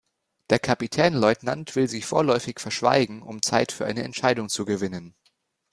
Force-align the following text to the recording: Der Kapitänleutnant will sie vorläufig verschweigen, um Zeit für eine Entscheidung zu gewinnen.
Der 0.49 0.57
Kapitänleutnant 0.57 1.75
will 1.75 1.87
sie 1.87 2.01
vorläufig 2.01 2.59
verschweigen, 2.59 3.21
um 3.21 3.43
Zeit 3.43 3.71
für 3.71 3.85
eine 3.85 4.01
Entscheidung 4.01 4.49
zu 4.49 4.65
gewinnen. 4.65 5.13